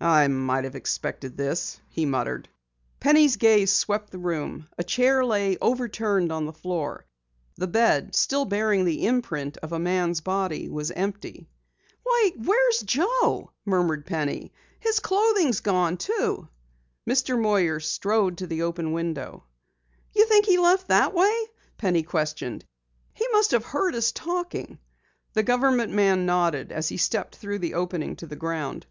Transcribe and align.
"I 0.00 0.26
might 0.28 0.64
have 0.64 0.76
expected 0.76 1.36
this!" 1.36 1.78
he 1.90 2.06
muttered. 2.06 2.48
Penny's 3.00 3.36
gaze 3.36 3.70
swept 3.70 4.12
the 4.12 4.18
room. 4.18 4.66
A 4.78 4.82
chair 4.82 5.22
lay 5.26 5.58
overturned 5.58 6.32
on 6.32 6.46
the 6.46 6.54
floor. 6.54 7.04
The 7.56 7.66
bed, 7.66 8.14
still 8.14 8.46
bearing 8.46 8.86
the 8.86 9.04
imprint 9.06 9.58
of 9.58 9.72
a 9.72 9.78
man's 9.78 10.22
body, 10.22 10.70
was 10.70 10.90
empty. 10.92 11.50
"Why, 12.02 12.32
where's 12.34 12.80
Joe?" 12.80 13.50
murmured 13.66 14.06
Penny. 14.06 14.54
"His 14.80 15.00
clothing 15.00 15.48
is 15.48 15.60
gone, 15.60 15.98
too!" 15.98 16.48
Mr. 17.06 17.38
Moyer 17.38 17.78
strode 17.78 18.38
to 18.38 18.46
the 18.46 18.62
open 18.62 18.92
window. 18.92 19.44
"You 20.14 20.24
think 20.24 20.46
he 20.46 20.56
left 20.56 20.88
that 20.88 21.12
way?" 21.12 21.38
Penny 21.76 22.04
questioned. 22.04 22.64
"He 23.12 23.28
must 23.32 23.50
have 23.50 23.66
heard 23.66 23.94
us 23.94 24.12
talking!" 24.12 24.78
The 25.34 25.42
government 25.42 25.92
man 25.92 26.24
nodded 26.24 26.72
as 26.72 26.88
he 26.88 26.96
stepped 26.96 27.36
through 27.36 27.58
the 27.58 27.74
opening 27.74 28.16
to 28.16 28.26
the 28.26 28.34
ground. 28.36 28.86